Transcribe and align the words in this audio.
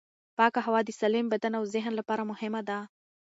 پاکه 0.37 0.59
هوا 0.65 0.79
د 0.85 0.89
سالم 0.99 1.25
بدن 1.33 1.53
او 1.59 1.63
ذهن 1.73 1.93
لپاره 1.99 2.23
مهمه 2.31 2.61
ده. 2.69 2.79